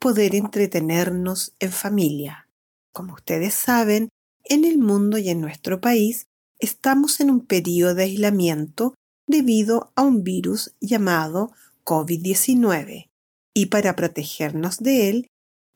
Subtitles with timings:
[0.00, 2.48] poder entretenernos en familia.
[2.92, 4.08] Como ustedes saben,
[4.44, 6.26] en el mundo y en nuestro país
[6.58, 8.94] estamos en un periodo de aislamiento
[9.26, 11.52] debido a un virus llamado
[11.84, 13.10] COVID-19
[13.54, 15.26] y para protegernos de él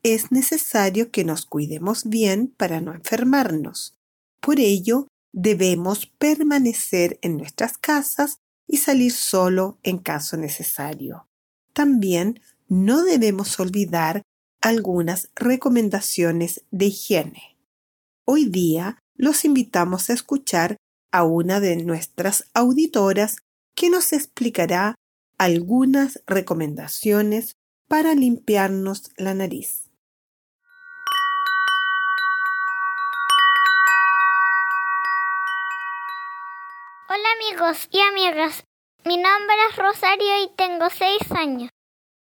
[0.03, 3.95] es necesario que nos cuidemos bien para no enfermarnos.
[4.41, 11.27] Por ello, debemos permanecer en nuestras casas y salir solo en caso necesario.
[11.73, 14.23] También no debemos olvidar
[14.63, 17.57] algunas recomendaciones de higiene.
[18.25, 20.77] Hoy día los invitamos a escuchar
[21.13, 23.37] a una de nuestras auditoras
[23.75, 24.95] que nos explicará
[25.39, 27.57] algunas recomendaciones
[27.89, 29.91] para limpiarnos la nariz.
[37.09, 38.65] Hola amigos y amigas,
[39.05, 41.74] mi nombre es Rosario y tengo seis años.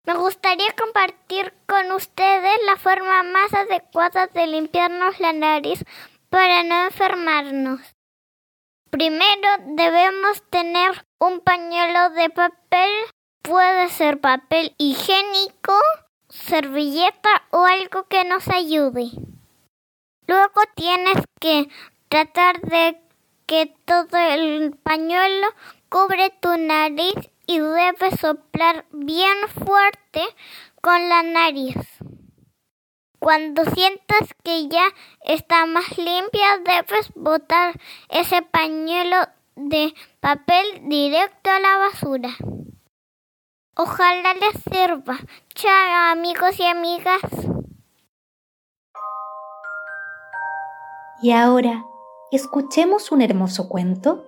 [0.05, 5.85] Me gustaría compartir con ustedes la forma más adecuada de limpiarnos la nariz
[6.29, 7.81] para no enfermarnos.
[8.91, 12.91] Primero debemos tener un pañuelo de papel,
[13.43, 15.75] puede ser papel higiénico,
[16.29, 19.11] servilleta o algo que nos ayude.
[20.27, 21.69] Luego tienes que
[22.09, 23.01] tratar de
[23.47, 25.47] que todo el pañuelo
[25.89, 27.15] cubre tu nariz
[27.47, 30.23] y debes soplar bien fuerte
[30.81, 31.77] con la nariz.
[33.19, 34.85] Cuando sientas que ya
[35.25, 39.17] está más limpia, debes botar ese pañuelo
[39.55, 42.31] de papel directo a la basura.
[43.77, 45.19] Ojalá les sirva.
[45.55, 47.23] Chao amigos y amigas.
[51.23, 51.85] Y ahora,
[52.33, 54.27] escuchemos un hermoso cuento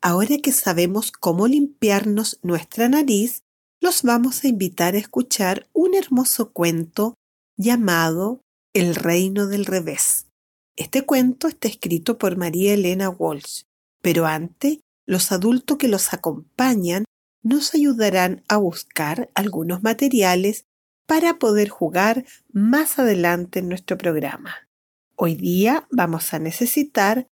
[0.00, 3.42] Ahora que sabemos cómo limpiarnos nuestra nariz,
[3.80, 7.14] los vamos a invitar a escuchar un hermoso cuento
[7.56, 8.40] llamado
[8.72, 10.26] El reino del revés.
[10.76, 13.62] Este cuento está escrito por María Elena Walsh,
[14.00, 17.04] pero antes los adultos que los acompañan
[17.42, 20.64] nos ayudarán a buscar algunos materiales
[21.06, 24.68] para poder jugar más adelante en nuestro programa.
[25.16, 27.26] Hoy día vamos a necesitar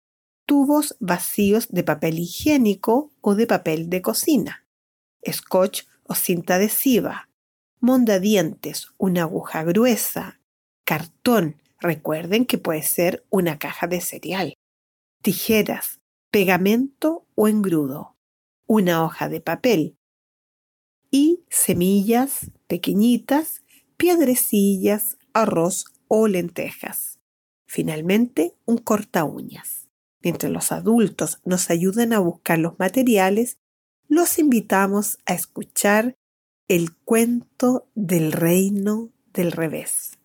[0.46, 4.64] tubos vacíos de papel higiénico o de papel de cocina,
[5.30, 7.28] scotch o cinta adhesiva,
[7.80, 10.40] mondadientes, una aguja gruesa,
[10.84, 14.54] cartón, recuerden que puede ser una caja de cereal,
[15.20, 16.00] tijeras,
[16.30, 18.16] pegamento o engrudo,
[18.66, 19.96] una hoja de papel
[21.10, 23.62] y semillas pequeñitas,
[23.96, 27.18] piedrecillas, arroz o lentejas.
[27.66, 29.85] Finalmente, un corta uñas
[30.26, 33.58] mientras los adultos nos ayudan a buscar los materiales,
[34.08, 36.16] los invitamos a escuchar
[36.66, 40.18] el cuento del reino del revés.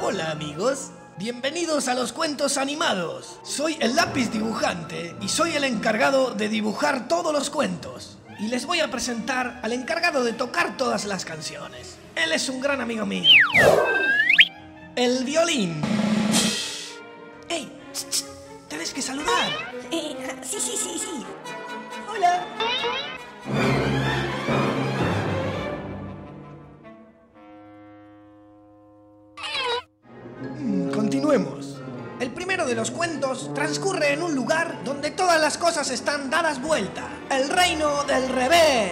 [0.00, 3.38] Hola amigos, Bienvenidos a los cuentos animados.
[3.44, 8.18] Soy el lápiz dibujante y soy el encargado de dibujar todos los cuentos.
[8.40, 11.98] y les voy a presentar al encargado de tocar todas las canciones.
[12.16, 13.30] Él es un gran amigo mío.
[14.96, 15.80] El violín.
[17.48, 17.70] ¡Ey!
[18.68, 19.72] ¡Tenés que saludar!
[19.92, 21.24] Eh, sí, sí, sí, sí.
[22.10, 22.44] ¡Hola!
[32.74, 37.08] Los cuentos transcurre en un lugar donde todas las cosas están dadas vuelta.
[37.30, 38.90] El reino del revés.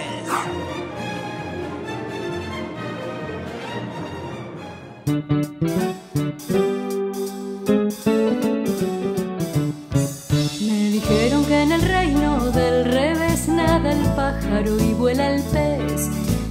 [10.60, 16.08] Me dijeron que en el reino del revés nada el pájaro y vuela el pez,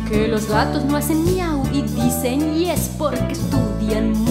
[0.09, 4.30] que los gatos no hacen miau y dicen yes porque estudian mucho.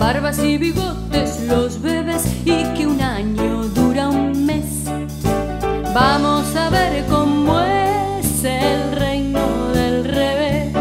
[0.00, 4.86] barbas y bigotes los bebés y que un año dura un mes.
[5.94, 10.72] Vamos a ver cómo es el reino del revés.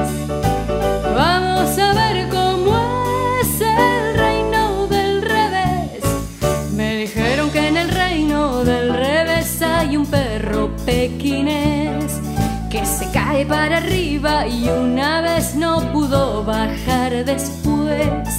[1.13, 2.77] Vamos a ver cómo
[3.42, 6.01] es el reino del revés.
[6.74, 12.22] Me dijeron que en el reino del revés hay un perro pequinés
[12.72, 18.38] que se cae para arriba y una vez no pudo bajar después.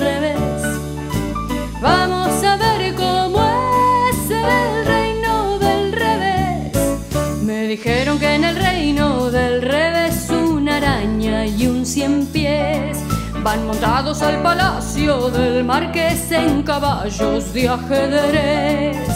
[13.43, 19.07] Van montados al palacio del marqués en caballos de ajedrez.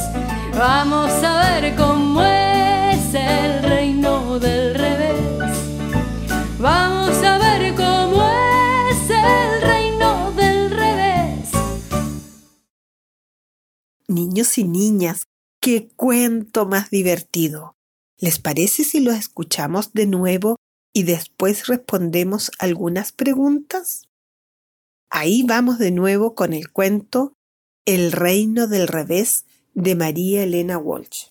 [0.57, 5.51] Vamos a ver cómo es el reino del revés.
[6.59, 8.23] Vamos a ver cómo
[8.89, 11.51] es el reino del revés.
[14.07, 15.27] Niños y niñas,
[15.61, 17.75] qué cuento más divertido.
[18.17, 20.55] ¿Les parece si lo escuchamos de nuevo
[20.93, 24.04] y después respondemos algunas preguntas?
[25.09, 27.33] Ahí vamos de nuevo con el cuento
[27.85, 31.27] El reino del revés de María Elena Walsh.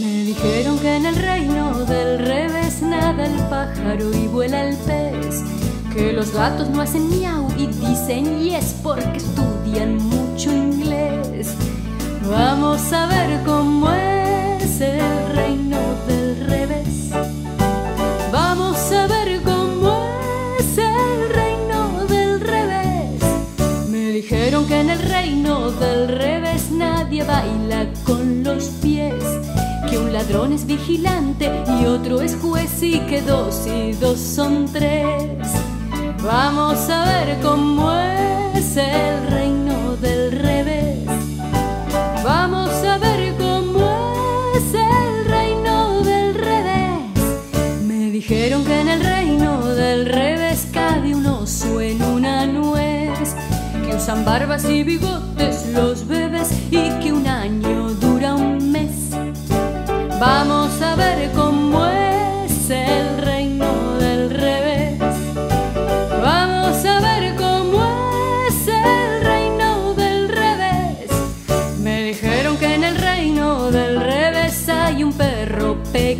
[0.00, 5.42] Me dijeron que en el reino del revés nada el pájaro y vuela el pez,
[5.92, 11.54] que los gatos no hacen miau y dicen yes porque estudian mucho inglés.
[12.28, 14.17] Vamos a ver cómo es
[30.18, 31.48] ladrón es vigilante
[31.80, 35.46] y otro es juez y que dos y dos son tres.
[36.24, 37.92] Vamos a ver cómo
[38.56, 41.06] es el reino del revés.
[42.24, 47.22] Vamos a ver cómo es el reino del revés.
[47.86, 53.36] Me dijeron que en el reino del revés cabe un oso en una nuez.
[53.84, 56.27] Que usan barbas y bigotes los bebés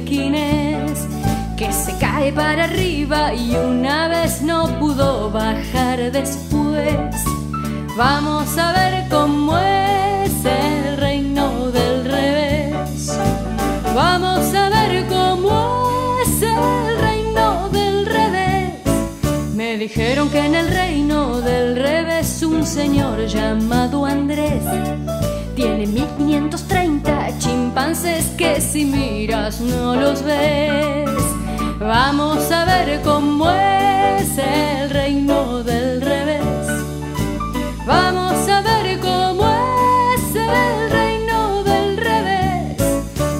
[0.08, 7.14] Que se cae para arriba y una vez no pudo bajar después.
[7.94, 13.12] Vamos a ver cómo es el reino del revés.
[13.94, 18.72] Vamos a ver cómo es el reino del revés.
[19.54, 24.64] Me dijeron que en el reino del revés un señor llamado Andrés
[25.54, 26.67] tiene 1500
[28.08, 31.08] chimpancés que si miras no los ves.
[31.80, 36.66] Vamos a ver cómo es el reino del revés.
[37.86, 39.46] Vamos a ver cómo
[40.14, 42.82] es el reino del revés.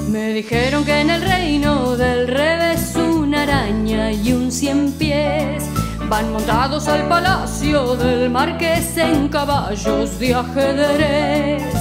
[0.07, 5.65] Me dijeron que en el reino del revés una araña y un cien pies
[6.07, 11.73] van montados al palacio del marqués en caballos de ajedrez.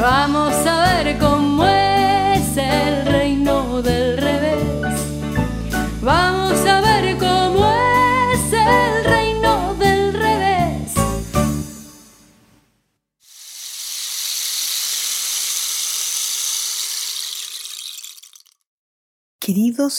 [0.00, 1.79] Vamos a ver cómo es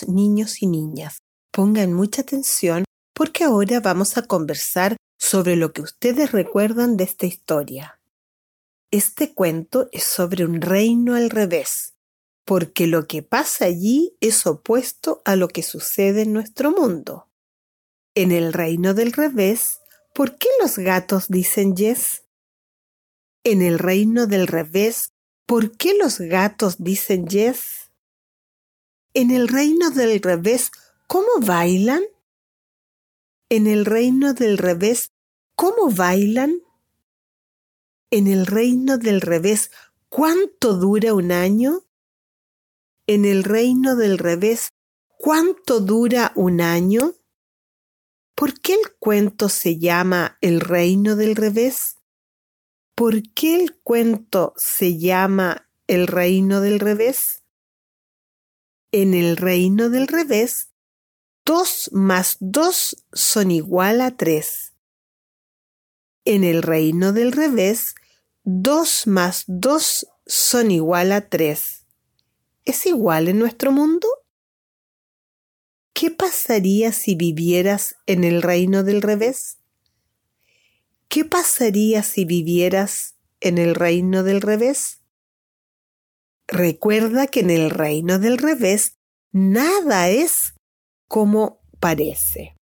[0.08, 1.22] Niños y niñas,
[1.52, 2.86] pongan mucha atención
[3.16, 8.00] porque ahora vamos a conversar sobre lo que ustedes recuerdan de esta historia.
[8.92, 11.96] Este cuento es sobre un reino al revés,
[12.46, 17.28] porque lo que pasa allí es opuesto a lo que sucede en nuestro mundo.
[18.14, 19.80] En el reino del revés,
[20.14, 22.24] ¿por qué los gatos dicen yes?
[23.44, 25.10] En el reino del revés,
[25.48, 27.81] ¿por qué los gatos dicen yes?
[29.14, 30.72] En el reino del revés,
[31.08, 32.02] ¿cómo bailan?
[33.50, 35.12] En el reino del revés,
[35.56, 36.62] ¿cómo bailan?
[38.10, 39.70] En el reino del revés,
[40.08, 41.84] ¿cuánto dura un año?
[43.06, 44.70] En el reino del revés,
[45.18, 47.14] ¿cuánto dura un año?
[48.34, 51.98] ¿Por qué el cuento se llama El reino del revés?
[52.96, 57.41] ¿Por qué el cuento se llama El reino del revés?
[58.94, 60.70] En el reino del revés,
[61.46, 64.74] dos más dos son igual a tres.
[66.26, 67.96] En el reino del revés,
[68.44, 71.86] dos más dos son igual a tres.
[72.66, 74.10] ¿Es igual en nuestro mundo?
[75.94, 79.58] ¿Qué pasaría si vivieras en el reino del revés?
[81.08, 85.01] ¿Qué pasaría si vivieras en el reino del revés?
[86.52, 88.96] Recuerda que en el reino del revés
[89.32, 90.54] nada es
[91.08, 92.58] como parece.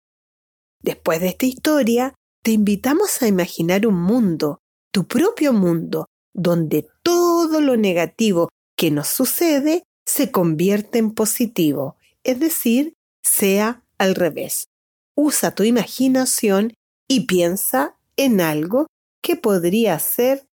[0.83, 2.13] Después de esta historia,
[2.43, 4.59] te invitamos a imaginar un mundo,
[4.91, 12.39] tu propio mundo, donde todo lo negativo que nos sucede se convierte en positivo, es
[12.39, 14.67] decir, sea al revés.
[15.15, 16.73] Usa tu imaginación
[17.07, 18.87] y piensa en algo
[19.21, 20.45] que podría ser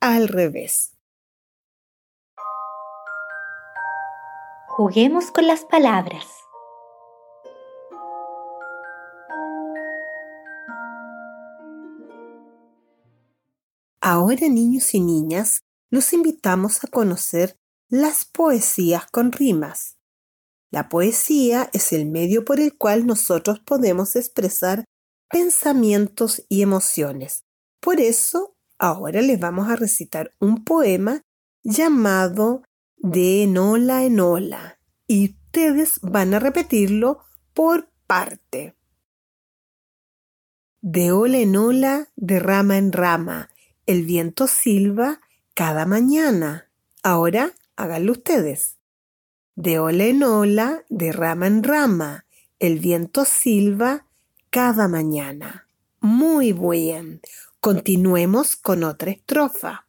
[0.00, 0.95] al revés.
[4.76, 6.26] Juguemos con las palabras.
[14.02, 17.56] Ahora, niños y niñas, los invitamos a conocer
[17.88, 19.96] las poesías con rimas.
[20.70, 24.84] La poesía es el medio por el cual nosotros podemos expresar
[25.30, 27.44] pensamientos y emociones.
[27.80, 31.22] Por eso, ahora les vamos a recitar un poema
[31.64, 32.65] llamado
[32.96, 37.20] De enola en ola y ustedes van a repetirlo
[37.54, 38.74] por parte.
[40.80, 43.50] De ola en ola, de rama en rama,
[43.86, 45.20] el viento silba
[45.54, 46.70] cada mañana.
[47.02, 48.76] Ahora háganlo ustedes.
[49.54, 52.26] De ola en ola, de rama en rama,
[52.58, 54.06] el viento silba
[54.50, 55.66] cada mañana.
[56.00, 57.20] Muy bien.
[57.60, 59.86] Continuemos con otra estrofa.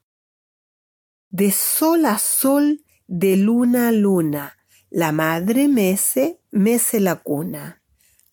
[1.30, 4.58] De sol a sol, de luna a luna,
[4.90, 7.82] la madre mece, mece la cuna.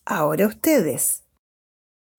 [0.04, 1.22] Ahora ustedes.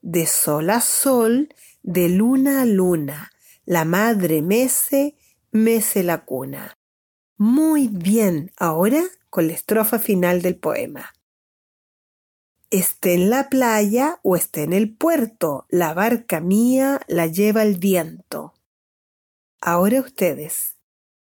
[0.01, 3.31] De sol a sol, de luna a luna,
[3.65, 5.17] la madre mece,
[5.51, 6.77] mece la cuna.
[7.37, 11.13] Muy bien, ahora con la estrofa final del poema.
[12.69, 17.77] Esté en la playa o esté en el puerto, la barca mía la lleva el
[17.77, 18.53] viento.
[19.59, 20.74] Ahora ustedes.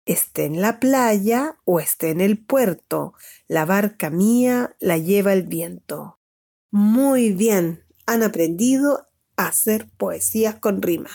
[0.07, 3.15] Esté en la playa o esté en el puerto,
[3.49, 6.21] la barca mía la lleva el viento.
[6.71, 11.11] Muy bien, han aprendido a hacer poesías con rima.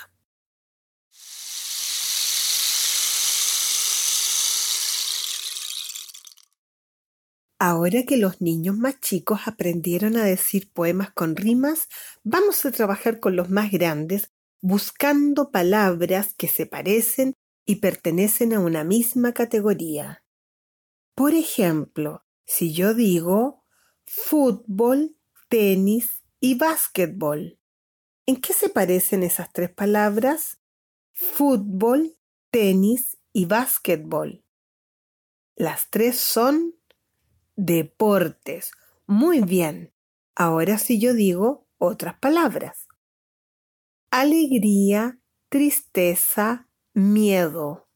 [7.59, 11.87] Ahora que los niños más chicos aprendieron a decir poemas con rimas,
[12.23, 14.31] vamos a trabajar con los más grandes
[14.61, 17.35] buscando palabras que se parecen
[17.71, 20.23] y pertenecen a una misma categoría.
[21.15, 23.63] Por ejemplo, si yo digo
[24.05, 25.17] fútbol,
[25.49, 27.61] tenis y básquetbol,
[28.31, 30.61] ¿En qué se parecen esas tres palabras?
[31.11, 32.17] Fútbol,
[32.49, 34.45] tenis y básquetbol.
[35.55, 36.75] Las tres son
[37.57, 38.71] deportes.
[39.05, 39.93] Muy bien.
[40.35, 42.87] Ahora sí yo digo otras palabras.
[44.11, 47.87] Alegría, tristeza, miedo.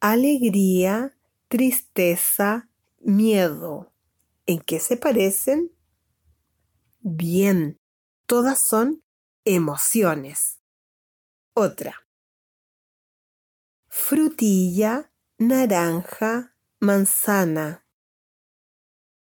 [0.00, 1.16] Alegría,
[1.48, 2.68] tristeza,
[3.00, 3.92] miedo.
[4.46, 5.72] ¿En qué se parecen?
[7.00, 7.80] Bien,
[8.26, 9.02] todas son
[9.44, 10.60] emociones.
[11.54, 12.06] Otra.
[13.88, 17.86] Frutilla, naranja, manzana.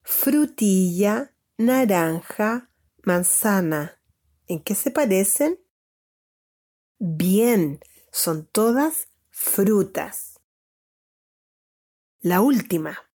[0.03, 2.69] Frutilla, naranja,
[3.03, 4.01] manzana.
[4.47, 5.59] ¿En qué se parecen?
[6.99, 7.79] Bien,
[8.11, 10.39] son todas frutas.
[12.19, 13.09] La última.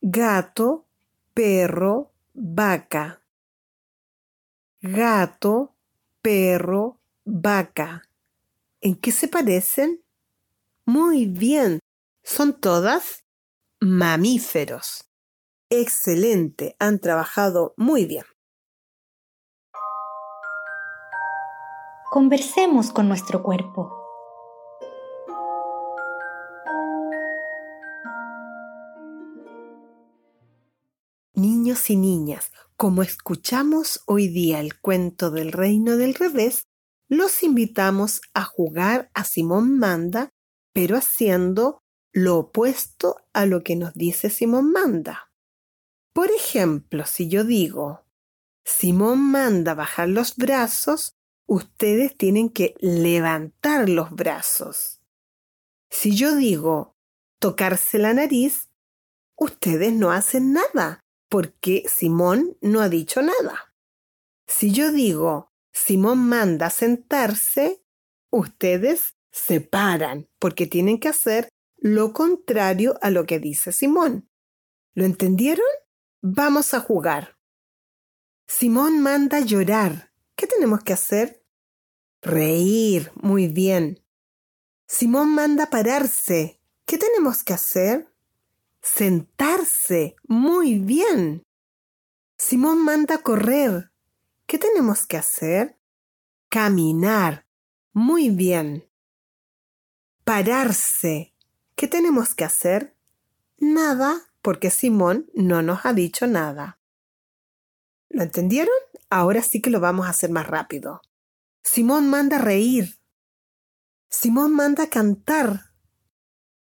[0.00, 0.86] Gato,
[1.32, 3.22] perro, vaca.
[4.82, 5.74] Gato,
[6.20, 8.02] perro, vaca.
[8.80, 10.04] ¿En qué se parecen?
[10.84, 11.78] Muy bien,
[12.22, 13.24] son todas
[13.80, 15.08] mamíferos.
[15.70, 18.24] Excelente, han trabajado muy bien.
[22.14, 23.92] Conversemos con nuestro cuerpo.
[31.34, 36.68] Niños y niñas, como escuchamos hoy día el cuento del reino del revés,
[37.08, 40.30] los invitamos a jugar a Simón Manda,
[40.72, 45.32] pero haciendo lo opuesto a lo que nos dice Simón Manda.
[46.12, 48.04] Por ejemplo, si yo digo,
[48.64, 51.13] Simón manda bajar los brazos,
[51.46, 55.00] ustedes tienen que levantar los brazos.
[55.90, 56.96] Si yo digo,
[57.38, 58.70] tocarse la nariz,
[59.36, 63.74] ustedes no hacen nada, porque Simón no ha dicho nada.
[64.46, 67.82] Si yo digo, Simón manda sentarse,
[68.30, 74.30] ustedes se paran, porque tienen que hacer lo contrario a lo que dice Simón.
[74.94, 75.66] ¿Lo entendieron?
[76.22, 77.36] Vamos a jugar.
[78.46, 80.13] Simón manda llorar.
[80.36, 81.44] ¿Qué tenemos que hacer?
[82.22, 83.12] Reír.
[83.14, 84.02] Muy bien.
[84.86, 86.60] Simón manda pararse.
[86.86, 88.12] ¿Qué tenemos que hacer?
[88.80, 90.16] Sentarse.
[90.26, 91.44] Muy bien.
[92.36, 93.90] Simón manda correr.
[94.46, 95.78] ¿Qué tenemos que hacer?
[96.48, 97.46] Caminar.
[97.92, 98.88] Muy bien.
[100.24, 101.34] Pararse.
[101.74, 102.94] ¿Qué tenemos que hacer?
[103.58, 106.78] Nada, porque Simón no nos ha dicho nada.
[108.10, 108.74] ¿Lo entendieron?
[109.10, 111.00] Ahora sí que lo vamos a hacer más rápido.
[111.62, 112.98] Simón manda reír.
[114.10, 115.72] Simón manda cantar.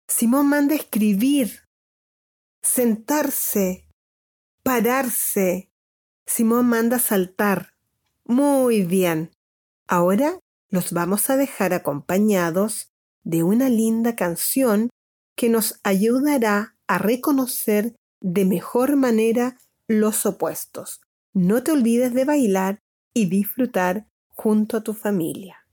[0.08, 1.64] Simón manda escribir
[2.64, 3.88] sentarse,
[4.64, 5.70] pararse.
[6.26, 7.74] Simón manda saltar.
[8.26, 9.32] Muy bien.
[9.88, 12.92] Ahora los vamos a dejar acompañados
[13.24, 14.90] de una linda canción
[15.36, 21.02] que nos ayudará a reconocer de mejor manera los opuestos.
[21.34, 22.82] No te olvides de bailar
[23.13, 25.63] y disfrutar junto a tu familia.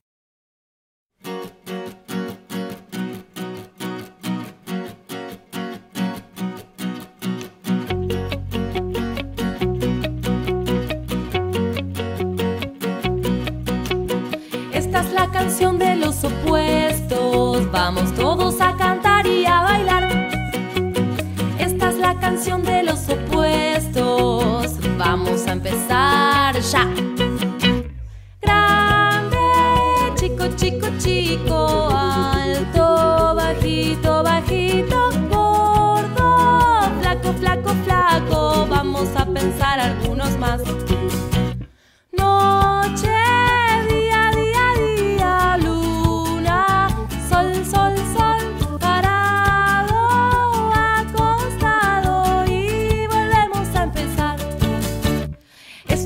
[15.33, 17.71] canción de los opuestos.
[17.71, 20.31] Vamos todos a cantar y a bailar.
[21.59, 24.10] Esta es la canción de los opuestos.
[25.91, 26.53] Ya.
[28.41, 29.37] Grande,
[30.15, 31.80] chico, chico, chico,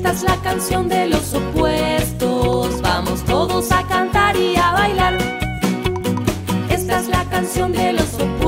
[0.05, 5.17] Esta es la canción de los opuestos, vamos todos a cantar y a bailar.
[6.69, 8.44] Esta es la canción de los opuestos.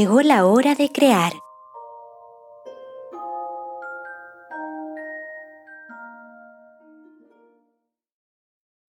[0.00, 1.34] Llegó la hora de crear.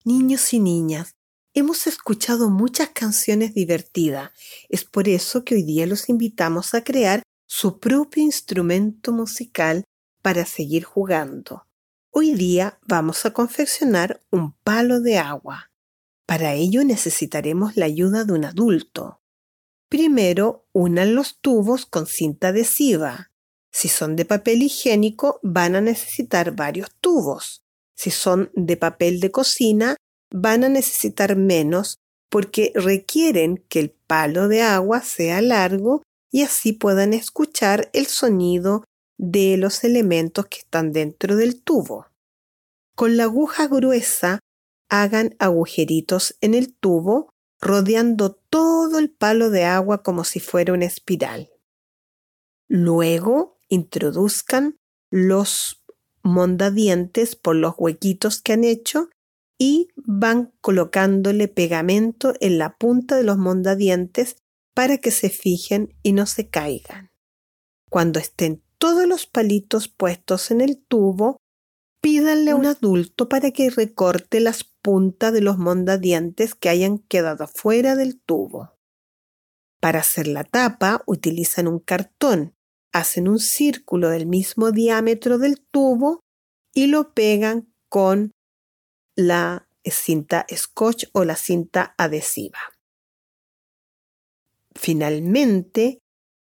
[0.05, 1.11] Niños y niñas,
[1.53, 4.31] hemos escuchado muchas canciones divertidas.
[4.69, 9.83] Es por eso que hoy día los invitamos a crear su propio instrumento musical
[10.21, 11.67] para seguir jugando.
[12.09, 15.71] Hoy día vamos a confeccionar un palo de agua.
[16.25, 19.20] Para ello necesitaremos la ayuda de un adulto.
[19.91, 23.29] Primero, unan los tubos con cinta adhesiva.
[23.73, 27.61] Si son de papel higiénico, van a necesitar varios tubos.
[27.93, 29.97] Si son de papel de cocina,
[30.33, 31.97] van a necesitar menos
[32.29, 38.85] porque requieren que el palo de agua sea largo y así puedan escuchar el sonido
[39.17, 42.07] de los elementos que están dentro del tubo.
[42.95, 44.39] Con la aguja gruesa
[44.89, 47.30] hagan agujeritos en el tubo
[47.61, 51.49] rodeando todo el palo de agua como si fuera una espiral.
[52.67, 54.77] Luego introduzcan
[55.11, 55.83] los
[56.23, 59.09] mondadientes por los huequitos que han hecho
[59.57, 64.37] y van colocándole pegamento en la punta de los mondadientes
[64.73, 67.11] para que se fijen y no se caigan.
[67.89, 71.37] Cuando estén todos los palitos puestos en el tubo,
[72.01, 77.47] pídanle a un adulto para que recorte las puntas de los mondadientes que hayan quedado
[77.47, 78.75] fuera del tubo.
[79.79, 82.55] Para hacer la tapa utilizan un cartón,
[82.91, 86.21] hacen un círculo del mismo diámetro del tubo
[86.73, 88.31] y lo pegan con
[89.15, 92.59] la cinta scotch o la cinta adhesiva.
[94.73, 95.99] Finalmente,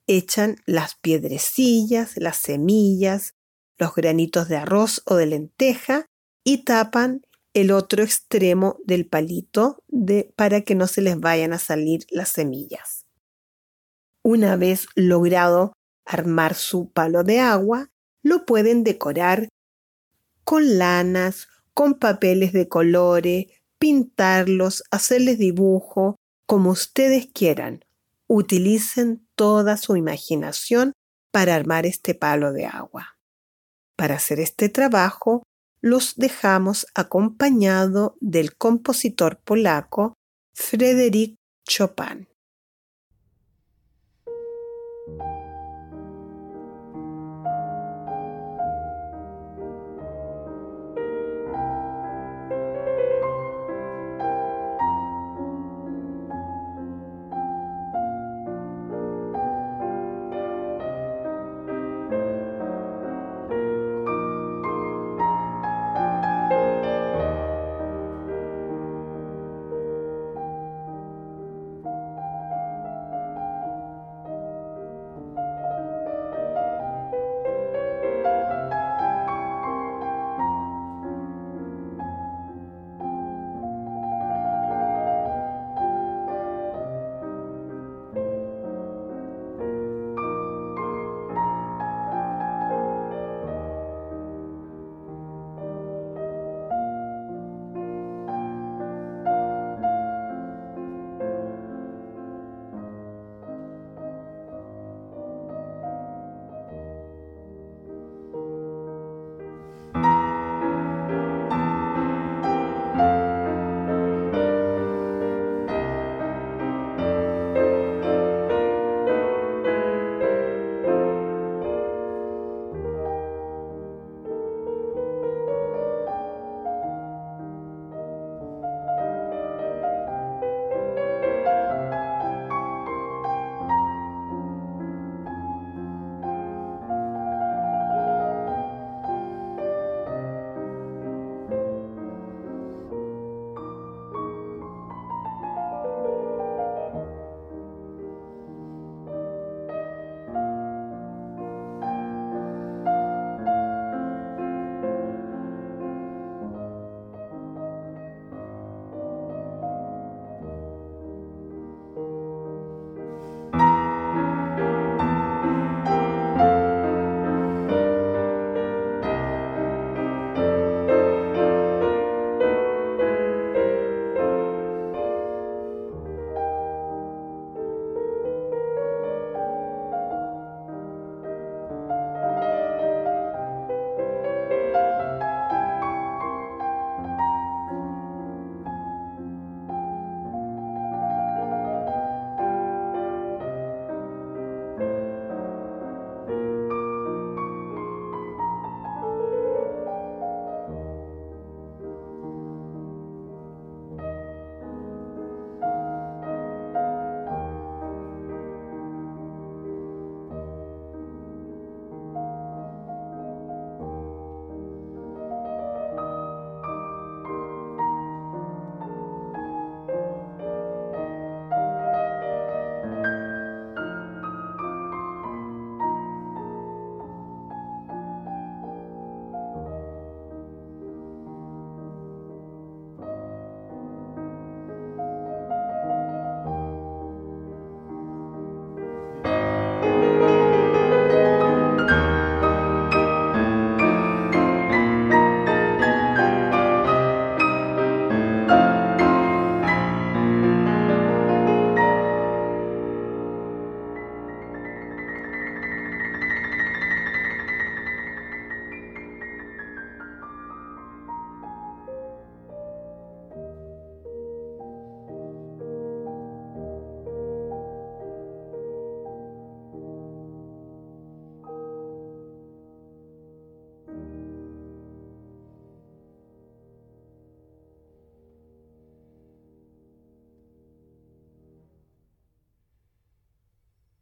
[0.08, 3.34] echan las piedrecillas, las semillas,
[3.82, 6.06] los granitos de arroz o de lenteja
[6.44, 9.84] y tapan el otro extremo del palito
[10.36, 13.08] para que no se les vayan a salir las semillas.
[14.24, 15.74] Una vez logrado
[16.06, 17.90] armar su palo de agua,
[18.22, 19.50] lo pueden decorar
[20.44, 23.48] con lanas, con papeles de colores,
[23.80, 27.84] pintarlos, hacerles dibujo, como ustedes quieran.
[28.28, 30.94] Utilicen toda su imaginación
[31.32, 33.18] para armar este palo de agua.
[34.02, 35.44] Para hacer este trabajo,
[35.80, 40.16] los dejamos acompañado del compositor polaco
[40.56, 41.36] Frédéric
[41.70, 42.28] Chopin.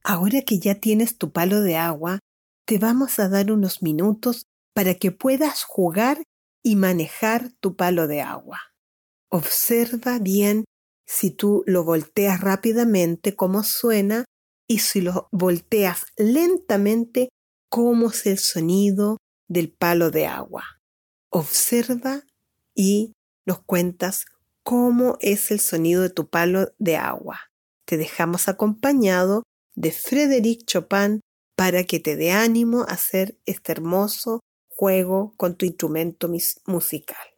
[0.09, 2.17] Ahora que ya tienes tu palo de agua,
[2.65, 6.23] te vamos a dar unos minutos para que puedas jugar
[6.63, 8.59] y manejar tu palo de agua.
[9.29, 10.65] Observa bien
[11.05, 14.25] si tú lo volteas rápidamente, cómo suena,
[14.67, 17.29] y si lo volteas lentamente,
[17.69, 19.17] cómo es el sonido
[19.47, 20.63] del palo de agua.
[21.29, 22.23] Observa
[22.73, 23.13] y
[23.45, 24.25] nos cuentas
[24.63, 27.41] cómo es el sonido de tu palo de agua.
[27.85, 29.43] Te dejamos acompañado
[29.79, 31.21] de Frédéric Chopin
[31.55, 36.29] para que te dé ánimo a hacer este hermoso juego con tu instrumento
[36.67, 37.28] musical.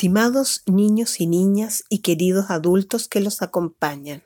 [0.00, 4.24] Estimados niños y niñas y queridos adultos que los acompañan,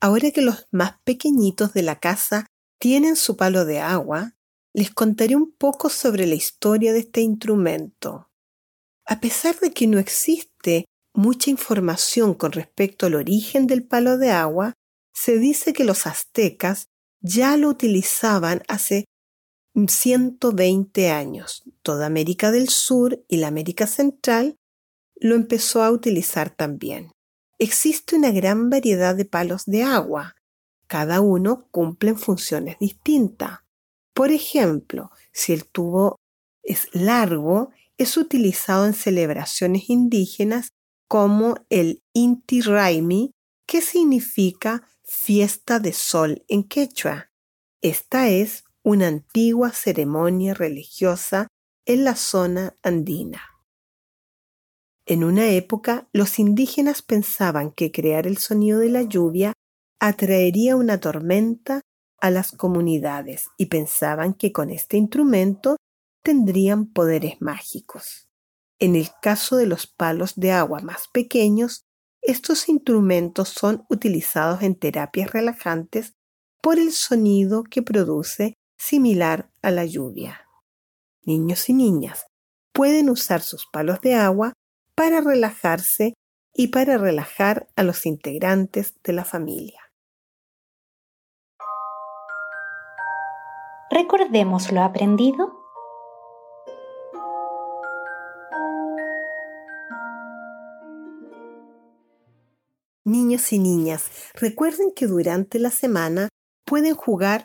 [0.00, 2.48] ahora que los más pequeñitos de la casa
[2.80, 4.34] tienen su palo de agua,
[4.74, 8.32] les contaré un poco sobre la historia de este instrumento.
[9.04, 14.32] A pesar de que no existe mucha información con respecto al origen del palo de
[14.32, 14.72] agua,
[15.14, 16.88] se dice que los aztecas
[17.20, 19.04] ya lo utilizaban hace
[19.72, 21.62] 120 años.
[21.82, 24.56] Toda América del Sur y la América Central
[25.16, 27.12] lo empezó a utilizar también.
[27.58, 30.34] Existe una gran variedad de palos de agua.
[30.86, 33.60] Cada uno cumple funciones distintas.
[34.14, 36.16] Por ejemplo, si el tubo
[36.62, 40.68] es largo, es utilizado en celebraciones indígenas
[41.08, 43.30] como el Inti Raimi,
[43.66, 47.30] que significa fiesta de sol en quechua.
[47.80, 51.48] Esta es una antigua ceremonia religiosa
[51.86, 53.55] en la zona andina.
[55.06, 59.52] En una época, los indígenas pensaban que crear el sonido de la lluvia
[60.00, 61.80] atraería una tormenta
[62.20, 65.76] a las comunidades y pensaban que con este instrumento
[66.24, 68.28] tendrían poderes mágicos.
[68.80, 71.82] En el caso de los palos de agua más pequeños,
[72.20, 76.14] estos instrumentos son utilizados en terapias relajantes
[76.60, 80.48] por el sonido que produce similar a la lluvia.
[81.22, 82.26] Niños y niñas
[82.72, 84.52] pueden usar sus palos de agua
[84.96, 86.14] para relajarse
[86.54, 89.80] y para relajar a los integrantes de la familia.
[93.90, 95.60] Recordemos lo aprendido.
[103.04, 106.28] Niños y niñas, recuerden que durante la semana
[106.64, 107.44] pueden jugar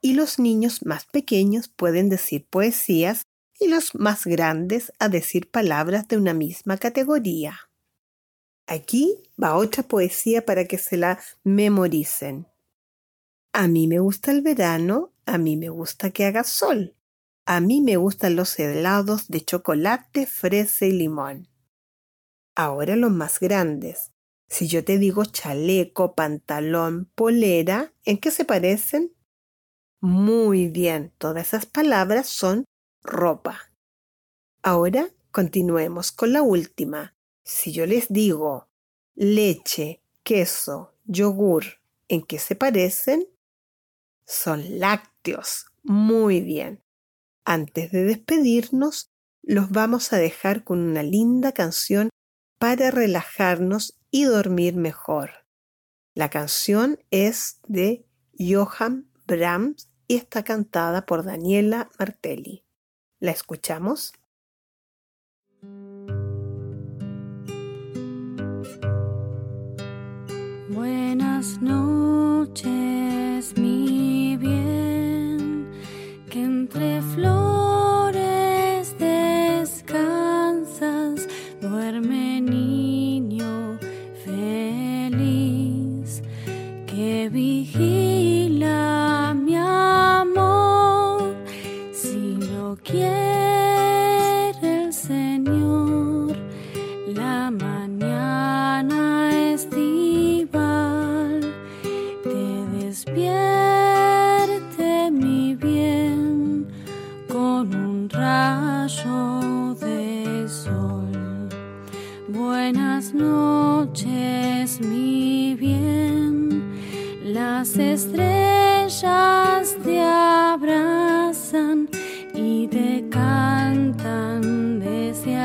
[0.00, 3.22] y los niños más pequeños pueden decir poesías
[3.62, 7.58] y los más grandes a decir palabras de una misma categoría.
[8.66, 12.46] Aquí va otra poesía para que se la memoricen.
[13.52, 16.96] A mí me gusta el verano, a mí me gusta que haga sol.
[17.44, 21.48] A mí me gustan los helados de chocolate, fresa y limón.
[22.54, 24.12] Ahora los más grandes.
[24.48, 29.12] Si yo te digo chaleco, pantalón, polera, ¿en qué se parecen?
[30.00, 32.64] Muy bien, todas esas palabras son
[33.02, 33.72] ropa.
[34.62, 37.16] Ahora continuemos con la última.
[37.44, 38.68] Si yo les digo
[39.14, 41.64] leche, queso, yogur,
[42.08, 43.28] ¿en qué se parecen?
[44.24, 45.66] Son lácteos.
[45.82, 46.82] Muy bien.
[47.44, 49.10] Antes de despedirnos,
[49.42, 52.10] los vamos a dejar con una linda canción
[52.58, 55.44] para relajarnos y dormir mejor.
[56.14, 58.06] La canción es de
[58.38, 62.64] Johann Brahms y está cantada por Daniela Martelli.
[63.22, 64.14] ¿La escuchamos?
[70.68, 75.70] Buenas noches, mi bien,
[76.28, 77.41] que entre flores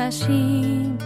[0.08, 0.98] desde allí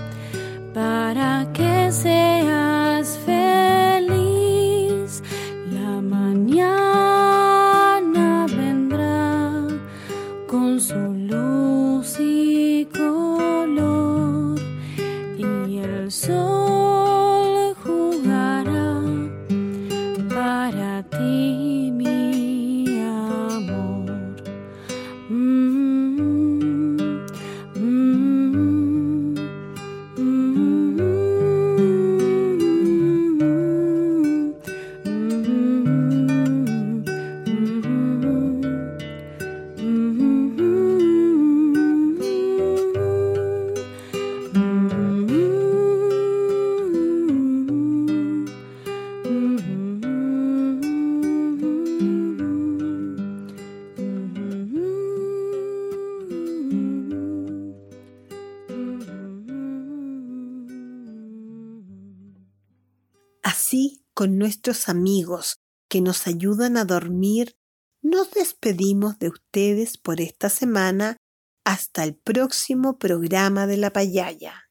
[64.23, 65.59] con nuestros amigos
[65.89, 67.57] que nos ayudan a dormir,
[68.03, 71.17] nos despedimos de ustedes por esta semana
[71.65, 74.71] hasta el próximo programa de la payaya.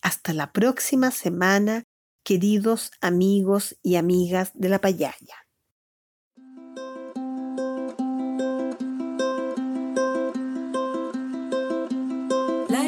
[0.00, 1.82] Hasta la próxima semana,
[2.24, 5.47] queridos amigos y amigas de la payaya.